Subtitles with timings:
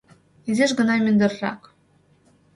[0.49, 1.61] Изиш гына мӱндыррак.